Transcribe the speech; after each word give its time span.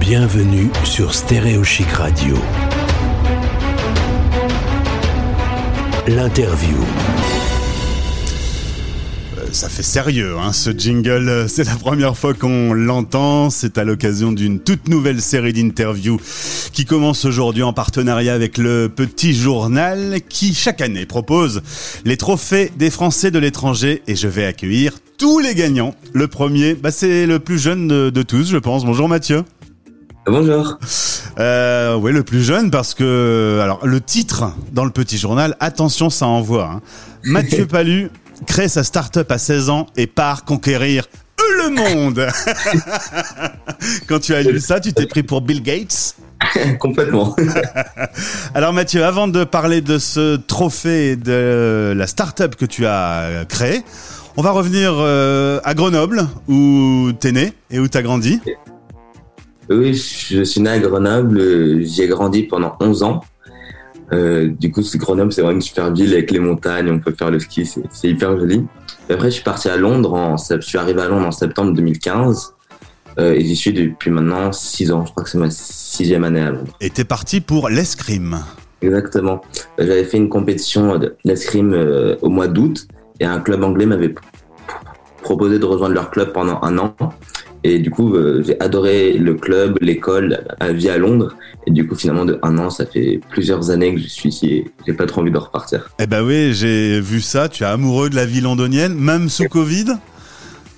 Bienvenue 0.00 0.70
sur 0.84 1.14
Stéréo 1.14 1.64
Chic 1.64 1.88
Radio. 1.90 2.36
L'interview. 6.06 6.76
Euh, 9.38 9.46
Ça 9.52 9.68
fait 9.68 9.82
sérieux, 9.82 10.36
hein, 10.38 10.52
ce 10.52 10.70
jingle. 10.70 11.46
C'est 11.48 11.64
la 11.64 11.76
première 11.76 12.16
fois 12.16 12.34
qu'on 12.34 12.72
l'entend. 12.74 13.50
C'est 13.50 13.78
à 13.78 13.84
l'occasion 13.84 14.32
d'une 14.32 14.60
toute 14.60 14.88
nouvelle 14.88 15.20
série 15.20 15.52
d'interviews 15.52 16.20
qui 16.72 16.84
commence 16.84 17.24
aujourd'hui 17.24 17.62
en 17.62 17.72
partenariat 17.72 18.34
avec 18.34 18.58
le 18.58 18.88
Petit 18.94 19.34
Journal 19.34 20.18
qui, 20.28 20.54
chaque 20.54 20.80
année, 20.80 21.06
propose 21.06 21.62
les 22.04 22.16
trophées 22.16 22.70
des 22.76 22.90
Français 22.90 23.30
de 23.30 23.38
l'étranger. 23.38 24.02
Et 24.06 24.16
je 24.16 24.28
vais 24.28 24.44
accueillir 24.44 24.92
tous 25.18 25.38
les 25.38 25.54
gagnants. 25.54 25.94
Le 26.12 26.28
premier, 26.28 26.74
bah, 26.74 26.90
c'est 26.90 27.26
le 27.26 27.38
plus 27.38 27.58
jeune 27.58 27.88
de, 27.88 28.10
de 28.10 28.22
tous, 28.22 28.48
je 28.48 28.56
pense. 28.56 28.84
Bonjour 28.84 29.08
Mathieu. 29.08 29.44
Bonjour. 30.26 30.78
Euh, 31.38 31.96
oui, 31.96 32.12
le 32.12 32.22
plus 32.22 32.42
jeune 32.42 32.70
parce 32.70 32.94
que 32.94 33.60
alors 33.62 33.86
le 33.86 34.00
titre 34.00 34.52
dans 34.72 34.84
le 34.84 34.90
petit 34.90 35.18
journal, 35.18 35.54
attention, 35.60 36.08
ça 36.08 36.26
envoie. 36.26 36.70
Hein. 36.76 36.80
Mathieu 37.24 37.66
Palu 37.66 38.10
crée 38.46 38.68
sa 38.68 38.84
start-up 38.84 39.30
à 39.30 39.38
16 39.38 39.68
ans 39.68 39.86
et 39.96 40.06
part 40.06 40.44
conquérir 40.44 41.06
le 41.62 41.70
monde. 41.70 42.26
Quand 44.08 44.18
tu 44.18 44.34
as 44.34 44.42
lu 44.42 44.60
ça, 44.60 44.80
tu 44.80 44.94
t'es 44.94 45.06
pris 45.06 45.22
pour 45.22 45.42
Bill 45.42 45.62
Gates? 45.62 46.16
Complètement. 46.78 47.36
Alors 48.54 48.72
Mathieu, 48.72 49.04
avant 49.04 49.28
de 49.28 49.44
parler 49.44 49.82
de 49.82 49.98
ce 49.98 50.36
trophée 50.36 51.10
et 51.12 51.16
de 51.16 51.92
la 51.94 52.06
start-up 52.06 52.56
que 52.56 52.64
tu 52.64 52.86
as 52.86 53.44
créée, 53.48 53.82
on 54.36 54.42
va 54.42 54.50
revenir 54.50 54.92
euh, 54.96 55.60
à 55.64 55.74
Grenoble 55.74 56.26
où 56.48 57.10
t'es 57.20 57.32
né 57.32 57.52
et 57.70 57.78
où 57.78 57.88
t'as 57.88 58.02
grandi. 58.02 58.40
Oui, 59.70 59.94
je 59.94 60.42
suis 60.42 60.60
né 60.60 60.70
à 60.70 60.78
Grenoble. 60.78 61.82
J'y 61.84 62.02
ai 62.02 62.08
grandi 62.08 62.42
pendant 62.42 62.76
11 62.80 63.02
ans. 63.02 63.20
Euh, 64.12 64.48
du 64.48 64.70
coup, 64.70 64.82
Grenoble, 64.96 65.32
c'est 65.32 65.40
vraiment 65.40 65.56
une 65.56 65.62
super 65.62 65.92
ville 65.92 66.12
avec 66.12 66.30
les 66.30 66.38
montagnes. 66.38 66.90
On 66.90 66.98
peut 66.98 67.14
faire 67.16 67.30
le 67.30 67.38
ski, 67.38 67.64
c'est 67.90 68.08
hyper 68.08 68.38
joli. 68.38 68.64
Et 69.08 69.12
après, 69.14 69.28
je 69.30 69.34
suis 69.36 69.44
parti 69.44 69.68
à 69.68 69.76
Londres. 69.76 70.12
En, 70.12 70.36
je 70.36 70.60
suis 70.60 70.78
arrivé 70.78 71.00
à 71.00 71.08
Londres 71.08 71.26
en 71.26 71.32
septembre 71.32 71.72
2015. 71.72 72.52
Euh, 73.18 73.32
et 73.32 73.44
j'y 73.44 73.54
suis 73.56 73.72
depuis 73.72 74.10
maintenant 74.10 74.52
6 74.52 74.90
ans. 74.92 75.06
Je 75.06 75.12
crois 75.12 75.22
que 75.24 75.30
c'est 75.30 75.38
ma 75.38 75.50
sixième 75.50 76.24
année 76.24 76.40
à 76.40 76.50
Londres. 76.50 76.72
Et 76.80 76.90
t'es 76.90 77.04
parti 77.04 77.40
pour 77.40 77.68
l'escrime. 77.68 78.40
Exactement. 78.82 79.40
J'avais 79.78 80.04
fait 80.04 80.16
une 80.18 80.28
compétition 80.28 80.98
de- 80.98 81.14
d'escrime 81.24 81.72
au 82.20 82.28
mois 82.28 82.48
d'août. 82.48 82.86
Et 83.24 83.26
un 83.26 83.40
club 83.40 83.64
anglais 83.64 83.86
m'avait 83.86 84.14
proposé 85.22 85.58
de 85.58 85.64
rejoindre 85.64 85.94
leur 85.94 86.10
club 86.10 86.34
pendant 86.34 86.60
un 86.60 86.76
an. 86.76 86.94
Et 87.66 87.78
du 87.78 87.90
coup, 87.90 88.14
euh, 88.14 88.42
j'ai 88.46 88.60
adoré 88.60 89.14
le 89.14 89.32
club, 89.32 89.78
l'école, 89.80 90.44
la 90.60 90.72
vie 90.74 90.90
à 90.90 90.98
Londres. 90.98 91.34
Et 91.66 91.70
du 91.70 91.88
coup, 91.88 91.94
finalement, 91.94 92.26
de 92.26 92.38
un 92.42 92.58
an, 92.58 92.68
ça 92.68 92.84
fait 92.84 93.18
plusieurs 93.30 93.70
années 93.70 93.94
que 93.94 94.00
je 94.02 94.08
suis 94.08 94.28
ici 94.28 94.46
et 94.52 94.64
j'ai 94.86 94.92
pas 94.92 95.06
trop 95.06 95.22
envie 95.22 95.30
de 95.30 95.38
repartir. 95.38 95.88
Eh 95.98 96.06
ben 96.06 96.22
oui, 96.22 96.52
j'ai 96.52 97.00
vu 97.00 97.22
ça. 97.22 97.48
Tu 97.48 97.62
es 97.62 97.66
amoureux 97.66 98.10
de 98.10 98.14
la 98.16 98.26
vie 98.26 98.42
londonienne, 98.42 98.94
même 98.94 99.30
sous 99.30 99.44
Covid? 99.48 99.86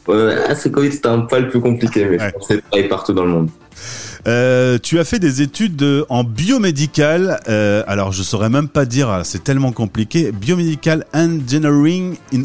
Euh, 0.08 0.44
ah, 0.48 0.55
ce 0.55 0.69
Covid, 0.69 0.92
c'était 0.92 1.08
un 1.08 1.22
poil 1.22 1.48
plus 1.48 1.61
compliqué, 1.61 2.06
mais 2.08 2.20
Ouais. 2.22 2.33
c'est 2.47 2.62
pareil 2.62 2.86
partout 2.86 3.12
dans 3.12 3.24
le 3.24 3.30
monde. 3.30 3.50
Euh, 4.27 4.78
tu 4.82 4.98
as 4.98 5.05
fait 5.05 5.19
des 5.20 5.41
études 5.42 5.77
de- 5.77 6.05
en 6.08 6.24
biomédical. 6.24 7.38
Euh, 7.48 7.84
alors, 7.86 8.10
je 8.12 8.22
saurais 8.22 8.48
même 8.50 8.68
pas 8.68 8.84
dire. 8.84 9.08
ah, 9.08 9.22
C'est 9.24 9.44
tellement 9.44 9.70
compliqué. 9.72 10.33
Biomedical 10.33 11.05
Engineering 11.14 12.16
in 12.34 12.42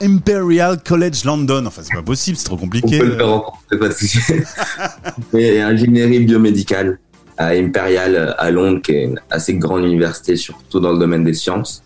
Imperial 0.00 0.78
College 0.82 1.24
London. 1.24 1.64
Enfin, 1.66 1.82
c'est 1.84 1.94
pas 1.94 2.02
possible. 2.02 2.36
C'est 2.38 2.44
trop 2.44 2.54
On 2.54 2.58
compliqué. 2.58 2.98
peut 2.98 3.06
le 3.06 3.16
faire 3.16 3.28
en 3.28 3.52
c'est 3.70 3.78
pas 3.78 3.88
de 3.88 3.92
souci. 3.94 4.18
Ingénierie 5.34 6.20
biomédicale 6.20 6.98
à 7.36 7.48
Imperial 7.48 8.34
à 8.38 8.50
Londres, 8.50 8.80
qui 8.82 8.92
est 8.92 9.04
une 9.04 9.20
assez 9.30 9.54
grande 9.54 9.84
université, 9.84 10.36
surtout 10.36 10.80
dans 10.80 10.92
le 10.92 10.98
domaine 10.98 11.24
des 11.24 11.34
sciences. 11.34 11.82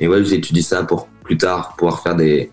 Et 0.00 0.08
ouais, 0.08 0.24
j'étudie 0.24 0.62
ça 0.62 0.82
pour 0.84 1.08
plus 1.24 1.36
tard 1.36 1.74
pouvoir 1.76 2.02
faire 2.02 2.14
des 2.16 2.50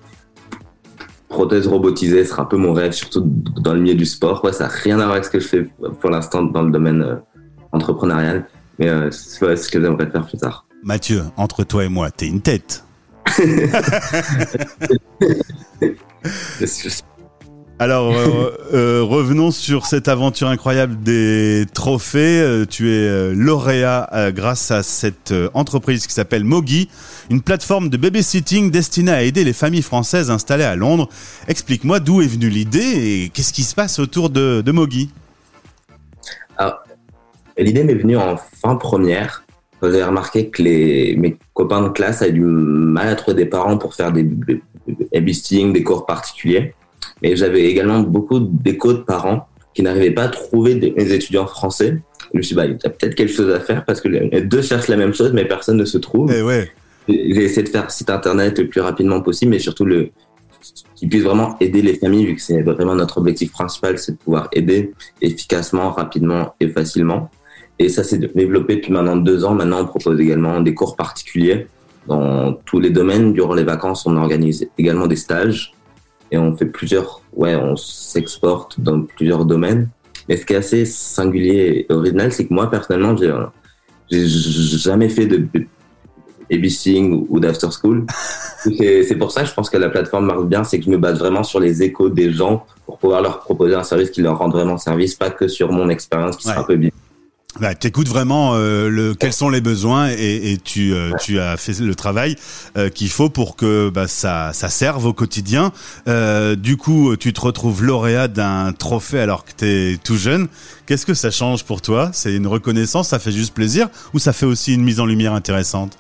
prothèses 1.32 1.68
robotisées. 1.68 2.24
Ce 2.24 2.30
sera 2.32 2.44
un 2.44 2.46
peu 2.46 2.58
mon 2.58 2.74
rêve, 2.74 2.92
surtout 2.92 3.24
dans 3.26 3.74
le 3.74 3.80
milieu 3.80 3.96
du 3.96 4.06
sport. 4.06 4.44
Ouais, 4.46 4.54
ça 4.54 4.66
n'a 4.66 4.70
rien 4.70 5.00
à 5.00 5.06
voir 5.06 5.14
avec 5.14 5.26
ce 5.26 5.32
que 5.32 5.40
je 5.40 5.48
fais 5.48 5.64
pour 6.00 6.10
l'instant 6.12 6.44
dans 6.44 6.62
le 6.62 6.72
domaine 6.72 7.02
euh, 7.02 7.16
entrepreneurial. 7.72 8.48
Mais 8.78 8.90
euh, 8.90 9.10
c'est 9.12 9.44
ouais, 9.46 9.56
ce 9.56 9.70
que 9.70 9.82
j'aimerais 9.82 10.10
faire 10.10 10.26
plus 10.28 10.38
tard. 10.38 10.68
Mathieu, 10.84 11.24
entre 11.38 11.64
toi 11.64 11.84
et 11.84 11.90
moi, 11.90 12.12
t'es 12.12 12.28
une 12.28 12.42
tête. 12.42 12.86
Alors, 17.82 18.14
euh, 18.16 18.52
euh, 18.76 19.02
revenons 19.02 19.50
sur 19.50 19.88
cette 19.88 20.08
aventure 20.08 20.50
incroyable 20.50 21.02
des 21.02 21.66
trophées. 21.74 22.40
Euh, 22.40 22.64
tu 22.64 22.92
es 22.92 23.34
lauréat 23.34 24.08
grâce 24.36 24.70
à 24.70 24.84
cette 24.84 25.34
entreprise 25.56 26.06
qui 26.06 26.14
s'appelle 26.14 26.44
Mogi, 26.44 26.90
une 27.32 27.42
plateforme 27.42 27.90
de 27.90 27.98
babysitting 27.98 28.70
destinée 28.70 29.12
à 29.12 29.24
aider 29.24 29.44
les 29.44 29.52
familles 29.54 29.82
françaises 29.82 30.30
installées 30.30 30.64
à 30.64 30.76
Londres. 30.76 31.10
Explique-moi 31.48 32.00
d'où 32.00 32.22
est 32.22 32.28
venue 32.28 32.50
l'idée 32.50 33.24
et 33.24 33.30
qu'est-ce 33.30 33.52
qui 33.52 33.64
se 33.64 33.74
passe 33.74 33.98
autour 33.98 34.30
de, 34.30 34.62
de 34.62 34.72
Mogi. 34.72 35.10
Et 37.58 37.64
L'idée 37.64 37.84
m'est 37.84 37.96
venue 37.96 38.16
en 38.16 38.38
fin 38.38 38.76
première. 38.76 39.44
J'avais 39.82 40.04
remarqué 40.04 40.52
que 40.52 40.62
les, 40.62 41.16
mes 41.16 41.36
copains 41.56 41.82
de 41.82 41.90
classe 41.90 42.22
avaient 42.22 42.32
du 42.32 42.42
mal 42.42 43.08
à 43.08 43.16
trouver 43.16 43.38
des 43.38 43.48
parents 43.48 43.80
pour 43.80 43.96
faire 43.96 44.12
des 44.12 44.30
babysitting, 45.12 45.74
des 45.74 45.82
cours 45.82 46.06
particuliers. 46.06 46.76
Mais 47.22 47.36
j'avais 47.36 47.64
également 47.64 48.00
beaucoup 48.02 48.40
d'échos 48.40 48.94
de 48.94 49.00
parents 49.00 49.48
qui 49.74 49.84
n'arrivaient 49.84 50.12
pas 50.12 50.24
à 50.24 50.30
trouver 50.30 50.76
des, 50.76 51.14
étudiants 51.14 51.48
français. 51.48 51.98
Je 52.34 52.38
me 52.38 52.42
suis 52.42 52.54
dit, 52.54 52.56
bah, 52.56 52.66
il 52.66 52.72
y 52.72 52.88
a 52.88 52.90
peut-être 52.90 53.16
quelque 53.16 53.34
chose 53.34 53.54
à 53.54 53.60
faire 53.60 53.86
parce 53.86 54.02
que 54.02 54.08
les 54.08 54.42
deux 54.42 54.62
cherchent 54.62 54.88
la 54.88 54.98
même 54.98 55.14
chose, 55.14 55.32
mais 55.34 55.46
personne 55.46 55.78
ne 55.78 55.86
se 55.86 55.98
trouve. 55.98 56.32
Eh 56.34 56.42
ouais, 56.42 56.70
J'ai 57.08 57.44
essayé 57.44 57.64
de 57.64 57.70
faire 57.70 57.92
site 57.92 58.10
internet 58.10 58.60
le 58.60 58.68
plus 58.68 58.82
rapidement 58.82 59.22
possible, 59.22 59.52
mais 59.52 59.60
surtout 59.60 59.86
le 59.86 60.10
qui 60.96 61.08
puisse 61.08 61.24
vraiment 61.24 61.58
aider 61.60 61.82
les 61.82 61.96
familles, 61.96 62.28
vu 62.28 62.36
que 62.36 62.42
c'est 62.42 62.62
vraiment 62.62 62.94
notre 62.94 63.18
objectif 63.18 63.52
principal, 63.52 63.98
c'est 63.98 64.12
de 64.12 64.18
pouvoir 64.18 64.50
aider 64.54 64.94
efficacement, 65.20 65.90
rapidement 65.90 66.54
et 66.60 66.68
facilement. 66.68 67.32
Et 67.80 67.90
ça 67.90 68.04
s'est 68.04 68.20
développé 68.20 68.76
depuis 68.76 68.94
maintenant 68.94 69.16
deux 69.16 69.44
ans. 69.44 69.56
Maintenant, 69.56 69.82
on 69.82 69.86
propose 69.86 70.20
également 70.20 70.62
des 70.62 70.76
cours 70.76 70.96
particuliers 70.96 71.66
dans 72.06 72.54
tous 72.54 72.80
les 72.80 72.92
domaines. 72.92 73.34
Durant 73.34 73.56
les 73.56 73.64
vacances, 73.64 74.06
on 74.06 74.16
organise 74.16 74.70
également 74.78 75.08
des 75.08 75.16
stages 75.16 75.74
et 76.32 76.38
on 76.38 76.56
fait 76.56 76.66
plusieurs, 76.66 77.22
ouais, 77.34 77.56
on 77.56 77.76
s'exporte 77.76 78.80
dans 78.80 79.02
plusieurs 79.04 79.46
domaines. 79.46 79.90
Mais 80.30 80.38
ce 80.38 80.46
qui 80.46 80.54
est 80.54 80.58
assez 80.58 80.86
singulier 80.86 81.86
et 81.90 81.94
original, 81.94 82.32
c'est 82.32 82.46
que 82.48 82.54
moi, 82.54 82.70
personnellement, 82.70 83.16
j'ai, 83.18 83.34
j'ai 84.10 84.78
jamais 84.78 85.10
fait 85.10 85.26
de 85.26 85.48
babysitting 86.50 87.26
ou 87.30 87.40
d'after 87.40 87.68
school. 87.72 88.06
C'est 88.64 89.02
c'est 89.02 89.16
pour 89.16 89.32
ça, 89.32 89.44
je 89.44 89.52
pense 89.56 89.72
que 89.72 89.78
la 89.78 89.90
plateforme 89.90 90.28
marche 90.28 90.44
bien, 90.46 90.64
c'est 90.64 90.78
que 90.78 90.86
je 90.86 90.92
me 90.92 90.98
base 91.00 91.18
vraiment 91.18 91.42
sur 91.42 91.60
les 91.60 91.82
échos 91.82 92.10
des 92.10 92.32
gens 92.32 92.64
pour 92.86 93.00
pouvoir 93.00 93.24
leur 93.24 93.40
proposer 93.40 93.74
un 93.74 93.82
service 93.82 94.12
qui 94.12 94.22
leur 94.22 94.38
rende 94.38 94.52
vraiment 94.52 94.78
service, 94.78 95.16
pas 95.16 95.32
que 95.32 95.48
sur 95.48 95.72
mon 95.72 95.90
expérience 95.90 96.38
qui 96.38 96.46
Ouais. 96.48 96.54
sera 96.54 96.62
un 96.64 96.68
peu 96.68 96.76
bizarre. 96.76 96.94
Bah, 97.60 97.76
t'écoutes 97.76 98.08
vraiment 98.08 98.54
euh, 98.56 98.88
le, 98.90 99.14
quels 99.14 99.34
sont 99.34 99.50
les 99.50 99.60
besoins 99.60 100.10
et, 100.10 100.52
et 100.52 100.58
tu, 100.58 100.94
euh, 100.94 101.12
tu 101.20 101.40
as 101.40 101.58
fait 101.58 101.78
le 101.80 101.96
travail 101.96 102.38
euh, 102.78 102.90
qu'il 102.90 103.10
faut 103.10 103.30
pour 103.30 103.58
que 103.58 103.90
bah, 103.90 104.08
ça, 104.08 104.52
ça 104.54 104.70
serve 104.70 105.06
au 105.06 105.14
quotidien. 105.14 105.74
Euh, 106.08 106.56
du 106.56 106.78
coup, 106.78 107.16
tu 107.18 107.34
te 107.34 107.42
retrouves 107.42 107.84
lauréat 107.84 108.30
d'un 108.30 108.72
trophée 108.72 109.20
alors 109.20 109.44
que 109.44 109.52
t'es 109.52 110.00
tout 110.02 110.18
jeune. 110.18 110.48
Qu'est-ce 110.86 111.06
que 111.06 111.14
ça 111.14 111.30
change 111.30 111.66
pour 111.66 111.82
toi? 111.82 112.10
C'est 112.14 112.34
une 112.34 112.48
reconnaissance, 112.48 113.10
ça 113.10 113.20
fait 113.20 113.34
juste 113.34 113.54
plaisir 113.54 113.90
ou 114.14 114.20
ça 114.20 114.32
fait 114.32 114.46
aussi 114.46 114.74
une 114.74 114.84
mise 114.84 115.02
en 115.02 115.06
lumière 115.06 115.34
intéressante? 115.34 115.98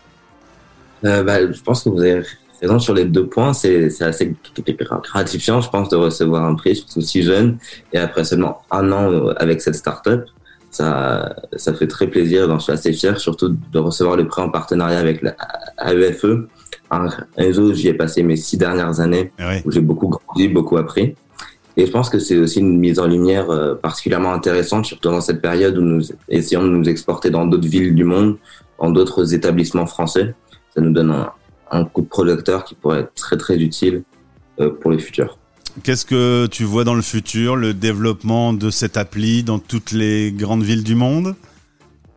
Euh, 1.03 1.23
bah, 1.23 1.51
je 1.51 1.61
pense 1.61 1.83
que 1.83 1.89
vous 1.89 1.99
avez 1.99 2.23
raison 2.61 2.79
sur 2.79 2.93
les 2.93 3.05
deux 3.05 3.27
points. 3.27 3.53
C'est 3.53 3.89
c'est 3.89 4.05
assez 4.05 4.35
gratifiant, 5.03 5.61
je 5.61 5.69
pense, 5.69 5.89
de 5.89 5.95
recevoir 5.95 6.45
un 6.45 6.55
prix, 6.55 6.75
surtout 6.75 7.01
si 7.01 7.23
jeune, 7.23 7.57
et 7.91 7.97
après 7.97 8.23
seulement 8.23 8.61
un 8.71 8.91
an 8.91 9.11
euh, 9.11 9.33
avec 9.37 9.61
cette 9.61 9.75
start-up. 9.75 10.25
Ça, 10.71 11.35
ça 11.57 11.73
fait 11.73 11.87
très 11.87 12.07
plaisir, 12.07 12.47
j'en 12.47 12.57
suis 12.57 12.71
assez 12.71 12.93
fier, 12.93 13.19
surtout 13.19 13.55
de 13.71 13.79
recevoir 13.79 14.15
le 14.15 14.25
prix 14.27 14.41
en 14.41 14.49
partenariat 14.49 14.99
avec 14.99 15.21
la 15.21 15.35
AEFE, 15.85 16.25
un 16.91 17.09
réseau 17.37 17.73
j'y 17.73 17.89
ai 17.89 17.93
passé 17.93 18.23
mes 18.23 18.37
six 18.37 18.57
dernières 18.57 18.99
années, 18.99 19.31
ouais. 19.39 19.61
où 19.65 19.71
j'ai 19.71 19.81
beaucoup 19.81 20.07
grandi, 20.07 20.47
beaucoup 20.47 20.77
appris. 20.77 21.15
Et 21.77 21.85
je 21.85 21.91
pense 21.91 22.09
que 22.09 22.19
c'est 22.19 22.37
aussi 22.37 22.59
une 22.59 22.79
mise 22.79 22.99
en 22.99 23.07
lumière 23.07 23.49
euh, 23.49 23.75
particulièrement 23.75 24.33
intéressante, 24.33 24.85
surtout 24.85 25.09
dans 25.09 25.21
cette 25.21 25.41
période 25.41 25.77
où 25.77 25.81
nous 25.81 26.03
essayons 26.29 26.63
de 26.63 26.69
nous 26.69 26.87
exporter 26.89 27.29
dans 27.29 27.45
d'autres 27.45 27.67
villes 27.67 27.95
du 27.95 28.03
monde, 28.03 28.37
dans 28.79 28.91
d'autres 28.91 29.33
établissements 29.33 29.85
français. 29.85 30.35
Ça 30.73 30.81
nous 30.81 30.91
donne 30.91 31.11
un, 31.11 31.31
un 31.71 31.85
coup 31.85 32.01
de 32.01 32.07
projecteur 32.07 32.65
qui 32.65 32.75
pourrait 32.75 33.01
être 33.01 33.13
très 33.13 33.37
très 33.37 33.57
utile 33.57 34.03
euh, 34.59 34.69
pour 34.69 34.91
le 34.91 34.97
futur. 34.97 35.37
Qu'est-ce 35.83 36.05
que 36.05 36.47
tu 36.47 36.63
vois 36.63 36.83
dans 36.83 36.93
le 36.93 37.01
futur, 37.01 37.55
le 37.55 37.73
développement 37.73 38.53
de 38.53 38.69
cette 38.69 38.97
appli 38.97 39.43
dans 39.43 39.57
toutes 39.57 39.91
les 39.91 40.31
grandes 40.31 40.63
villes 40.63 40.83
du 40.83 40.95
monde? 40.95 41.35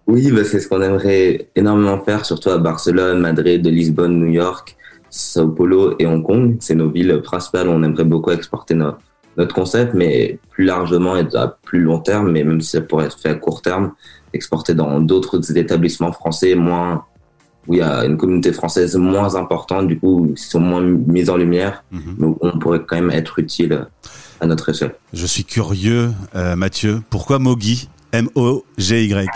Oui, 0.06 0.30
bah, 0.30 0.44
c'est 0.44 0.60
ce 0.60 0.68
qu'on 0.68 0.82
aimerait 0.82 1.48
énormément 1.56 1.98
faire, 2.00 2.26
surtout 2.26 2.50
à 2.50 2.58
Barcelone, 2.58 3.20
Madrid, 3.20 3.66
Lisbonne, 3.66 4.18
New 4.18 4.32
York, 4.32 4.76
Sao 5.08 5.48
Paulo 5.48 5.94
et 5.98 6.06
Hong 6.06 6.22
Kong. 6.22 6.56
C'est 6.60 6.74
nos 6.74 6.90
villes 6.90 7.22
principales 7.22 7.68
on 7.68 7.82
aimerait 7.82 8.04
beaucoup 8.04 8.32
exporter 8.32 8.74
notre 8.74 9.54
concept, 9.54 9.94
mais 9.94 10.38
plus 10.50 10.64
largement 10.64 11.16
et 11.16 11.24
à 11.34 11.56
plus 11.62 11.80
long 11.80 12.00
terme, 12.00 12.32
mais 12.32 12.44
même 12.44 12.60
si 12.60 12.72
ça 12.72 12.80
pourrait 12.80 13.06
être 13.06 13.18
fait 13.18 13.30
à 13.30 13.34
court 13.34 13.62
terme, 13.62 13.92
exporter 14.32 14.74
dans 14.74 15.00
d'autres 15.00 15.56
établissements 15.56 16.12
français 16.12 16.54
moins 16.54 17.04
où 17.66 17.74
il 17.74 17.78
y 17.78 17.82
a 17.82 18.04
une 18.04 18.16
communauté 18.16 18.52
française 18.52 18.96
moins 18.96 19.36
importante, 19.36 19.88
du 19.88 19.98
coup, 19.98 20.32
qui 20.36 20.42
sont 20.42 20.60
moins 20.60 20.82
mises 20.82 21.30
en 21.30 21.36
lumière, 21.36 21.84
mm 21.90 22.34
on 22.40 22.58
pourrait 22.58 22.80
quand 22.86 22.96
même 22.96 23.10
être 23.10 23.38
utile 23.38 23.86
à 24.40 24.46
notre 24.46 24.68
échelle. 24.70 24.94
Je 25.12 25.26
suis 25.26 25.44
curieux, 25.44 26.10
euh, 26.34 26.56
Mathieu, 26.56 27.02
pourquoi 27.10 27.38
Mogi? 27.38 27.88
M-O-G-Y 28.12 29.28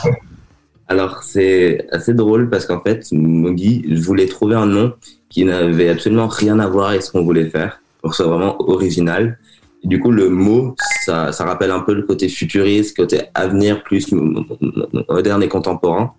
Alors, 0.87 1.23
c'est 1.23 1.87
assez 1.91 2.15
drôle 2.15 2.49
parce 2.49 2.67
qu'en 2.67 2.81
fait, 2.81 3.07
Mogi, 3.13 3.85
je 3.91 4.01
voulais 4.01 4.27
trouver 4.27 4.55
un 4.55 4.67
nom 4.67 4.93
qui 5.29 5.45
n'avait 5.45 5.89
absolument 5.89 6.29
rien 6.29 6.59
à 6.59 6.69
voir 6.69 6.91
avec 6.91 7.03
ce 7.03 7.11
qu'on 7.11 7.25
voulait 7.25 7.51
faire, 7.51 7.81
pour 8.01 8.11
que 8.11 8.17
ce 8.17 8.23
soit 8.23 8.33
vraiment 8.33 8.61
original. 8.71 9.39
du 9.85 10.01
coup, 10.01 10.11
le 10.11 10.29
mot, 10.29 10.75
ça, 11.05 11.33
ça 11.33 11.45
rappelle 11.45 11.71
un 11.71 11.81
peu 11.81 11.95
le 11.95 12.03
côté 12.03 12.29
futuriste, 12.29 12.97
côté 12.97 13.23
avenir 13.35 13.83
plus 13.83 14.13
moderne 14.13 15.43
et 15.43 15.49
contemporain. 15.49 16.13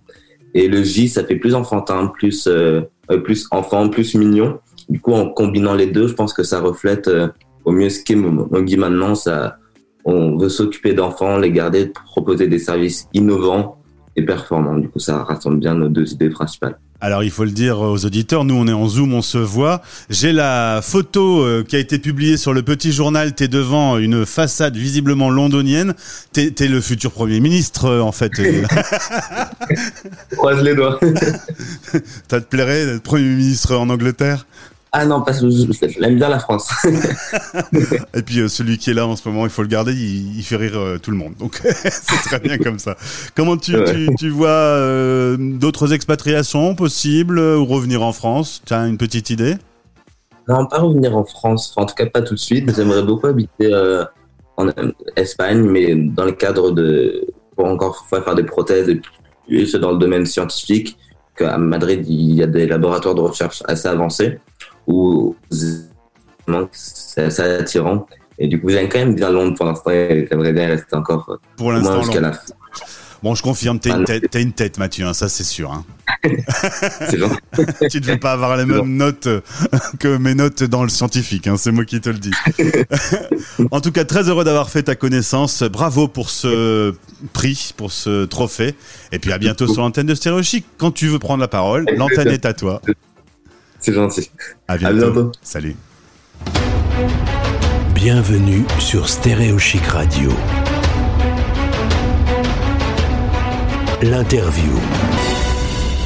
Et 0.54 0.68
le 0.68 0.84
J, 0.84 1.07
ça 1.10 1.24
fait 1.24 1.36
plus 1.36 1.56
enfantin, 1.56 2.07
plus, 2.07 2.48
euh, 2.48 2.81
plus 3.24 3.48
enfant, 3.51 3.90
plus 3.90 4.16
mignon. 4.16 4.60
Du 4.90 5.00
coup, 5.00 5.13
en 5.13 5.30
combinant 5.30 5.74
les 5.75 5.88
deux, 5.88 6.07
je 6.07 6.13
pense 6.13 6.34
que 6.34 6.44
ça 6.44 6.60
reflète 6.60 7.07
euh, 7.07 7.28
au 7.66 7.72
mieux 7.72 7.90
ce 7.90 8.04
qu'est 8.04 8.16
Mogi 8.16 8.78
maintenant. 8.78 9.16
Ça, 9.16 9.57
on 10.06 10.38
veut 10.38 10.50
s'occuper 10.50 10.94
d'enfants, 10.94 11.38
les 11.38 11.51
garder, 11.51 11.88
proposer 11.88 12.48
des 12.48 12.60
services 12.60 13.07
innovants 13.13 13.78
et 14.16 14.24
performants. 14.24 14.78
Du 14.78 14.90
coup, 14.90 15.00
ça 15.00 15.24
rassemble 15.24 15.60
bien 15.60 15.75
nos 15.75 15.90
deux 15.90 16.12
idées 16.13 16.30
principales. 16.30 16.80
Alors 17.01 17.24
il 17.24 17.31
faut 17.31 17.46
le 17.46 17.51
dire 17.51 17.80
aux 17.80 18.06
auditeurs, 18.06 18.44
nous 18.44 18.56
on 18.56 18.68
est 18.68 18.74
en 18.74 18.90
Zoom, 18.90 19.13
on 19.13 19.22
se 19.22 19.38
voit. 19.38 19.81
J'ai 20.10 20.34
la 20.34 20.81
photo 20.84 21.42
euh, 21.42 21.63
qui 21.63 21.78
a 21.78 21.80
été 21.80 21.98
publiée 21.98 22.36
sur 22.36 22.51
le 22.51 22.62
petit 22.62 22.92
journal, 22.92 23.34
t'es 23.34 23.48
devant 23.48 23.98
une 23.98 24.25
façade 24.25 24.75
visiblement 24.75 25.30
londonienne. 25.30 25.94
T'es 26.34 26.54
es 26.60 26.68
le 26.68 26.81
futur 26.81 27.13
Premier 27.13 27.40
ministre 27.40 27.86
euh, 27.86 28.01
en 28.01 28.12
fait. 28.12 28.31
Croise 30.31 30.62
les 30.62 30.75
doigts. 30.75 31.00
Ça 32.30 32.42
te 32.42 32.46
plairait 32.46 32.86
d'être 32.86 33.04
Premier 33.04 33.30
ministre 33.30 33.78
en 33.78 33.90
Angleterre? 33.90 34.45
Ah 34.91 35.06
non, 35.06 35.21
parce 35.21 35.39
que 35.41 35.50
j'aime 35.50 36.15
bien 36.15 36.30
la 36.30 36.39
France. 36.39 36.71
et 38.15 38.21
puis 38.24 38.39
euh, 38.39 38.47
celui 38.47 38.80
qui 38.80 38.89
est 38.89 38.95
là 38.95 39.06
en 39.06 39.15
ce 39.15 39.27
moment, 39.30 39.45
il 39.45 39.51
faut 39.51 39.62
le 39.62 39.68
garder, 39.68 39.94
il, 39.94 40.41
fait 40.41 40.56
rire 40.56 40.77
euh, 40.80 40.97
tout 40.97 41.12
le 41.12 41.18
monde. 41.18 41.33
Donc 41.38 41.62
c'est 41.63 42.21
très 42.24 42.39
bien 42.39 42.57
comme 42.57 42.80
ça. 42.80 42.95
Comment 43.36 43.56
tu, 43.56 43.75
tu, 44.18 44.30
vois 44.30 44.50
euh, 44.50 45.38
d'autres 45.38 45.94
expatriations 45.94 46.74
possibles 46.74 47.39
ou 47.39 47.65
revenir 47.65 48.01
en 48.01 48.13
France? 48.13 48.63
Tu 48.65 48.74
as 48.74 48.88
une 48.88 48.97
petite 48.97 49.30
idée? 49.30 49.57
Non, 50.47 50.65
pas 50.65 50.80
revenir 50.80 51.15
en 51.15 51.24
France, 51.24 51.71
en 51.75 51.85
tout 51.85 51.94
cas 51.94 52.07
pas 52.07 52.24
tout 52.24 52.33
de 52.33 52.39
suite. 52.39 52.74
J'aimerais 52.75 53.03
beaucoup 53.03 53.27
habiter 53.27 53.71
en 54.57 54.69
Espagne, 55.15 55.62
mais 55.62 55.94
dans 55.94 56.25
le 56.25 56.31
cadre 56.31 56.71
de... 56.71 57.27
pour 57.56 57.65
encore 57.65 58.07
faire 58.09 58.33
des 58.33 58.44
prothèses 58.44 58.89
et 59.50 59.65
ce 59.68 59.77
dans 59.77 59.92
le 59.92 60.00
domaine 60.00 60.25
scientifique. 60.25 60.97
À 61.39 61.57
Madrid, 61.57 62.03
il 62.09 62.33
y 62.33 62.44
a 62.44 62.47
des 62.47 62.68
laboratoires 62.68 63.15
de 63.15 63.21
recherche 63.21 63.63
assez 63.68 63.88
avancés 63.88 64.39
où 64.89 65.36
c'est 66.71 67.24
assez 67.24 67.41
attirant. 67.41 68.07
Et 68.39 68.47
du 68.47 68.59
coup, 68.59 68.69
j'aime 68.69 68.89
quand 68.89 69.00
même 69.00 69.15
bien 69.15 69.30
Londres 69.30 69.56
pour 69.56 69.65
l'instant 69.65 69.91
et 69.91 70.27
j'aimerais 70.30 70.53
bien 70.53 70.68
rester 70.68 70.95
encore 70.95 71.30
euh, 71.30 71.38
pour 71.57 71.71
l'instant 71.71 72.01
jusqu'à 72.01 72.21
la 72.21 72.33
fin. 72.33 72.53
Bon, 73.21 73.36
je 73.36 73.44
confirme, 73.44 73.80
t'as 73.80 73.97
une, 73.97 74.06
une 74.33 74.53
tête, 74.53 74.77
Mathieu, 74.77 75.06
hein, 75.06 75.13
ça 75.13 75.27
c'est 75.27 75.44
sûr. 75.44 75.74
Hein. 75.74 75.83
tu 77.91 78.00
ne 78.00 78.06
veux 78.06 78.18
pas 78.18 78.31
avoir 78.31 78.56
les 78.56 78.65
mêmes 78.65 78.95
notes 78.95 79.27
euh, 79.27 79.41
que 80.00 80.15
mes 80.15 80.36
notes 80.36 80.63
dans 80.63 80.83
le 80.83 80.89
scientifique, 80.89 81.45
hein, 81.47 81.56
c'est 81.57 81.71
moi 81.71 81.83
qui 81.83 82.00
te 82.00 82.09
le 82.09 82.18
dis. 82.18 82.31
en 83.71 83.81
tout 83.81 83.92
cas, 83.92 84.06
très 84.06 84.30
heureux 84.30 84.45
d'avoir 84.45 84.69
fait 84.69 84.83
ta 84.83 84.95
connaissance. 84.95 85.63
Bravo 85.63 86.07
pour 86.07 86.30
ce 86.30 86.94
prix, 87.33 87.74
pour 87.75 87.92
ce 87.92 88.24
trophée. 88.24 88.75
Et 89.12 89.19
puis 89.19 89.33
à 89.33 89.38
bientôt 89.38 89.68
sur 89.68 89.81
l'antenne 89.81 90.07
de 90.07 90.15
Stéréo 90.15 90.42
Quand 90.77 90.92
tu 90.92 91.07
veux 91.07 91.19
prendre 91.19 91.42
la 91.42 91.50
parole, 91.50 91.85
l'antenne 91.97 92.30
est 92.30 92.45
à 92.45 92.53
toi. 92.53 92.81
C'est 93.80 93.94
gentil. 93.94 94.30
À 94.68 94.78
bientôt. 94.78 95.31
Salut. 95.42 95.76
Bienvenue 97.94 98.64
sur 98.80 99.10
Stéréo 99.10 99.58
Chic 99.58 99.86
Radio. 99.86 100.31
L'interview. 104.02 104.72